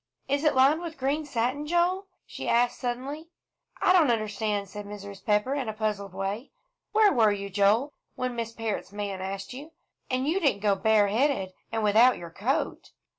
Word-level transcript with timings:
"Is 0.27 0.43
it 0.43 0.55
lined 0.55 0.81
with 0.81 0.97
green 0.97 1.27
satin, 1.27 1.67
Joel?" 1.67 2.07
she 2.25 2.49
asked 2.49 2.79
suddenly. 2.79 3.27
"I 3.83 3.93
don't 3.93 4.09
understand," 4.09 4.67
said 4.67 4.87
Mrs. 4.87 5.23
Pepper, 5.23 5.53
in 5.53 5.69
a 5.69 5.73
puzzled 5.73 6.15
way. 6.15 6.49
"Where 6.91 7.13
were 7.13 7.31
you, 7.31 7.51
Joel, 7.51 7.93
when 8.15 8.35
Miss 8.35 8.51
Parrott's 8.51 8.91
man 8.91 9.21
asked 9.21 9.53
you? 9.53 9.73
And 10.09 10.27
you 10.27 10.39
didn't 10.39 10.61
go 10.61 10.73
bareheaded, 10.73 11.53
and 11.71 11.83
without 11.83 12.17
your 12.17 12.31
coat?" 12.31 12.93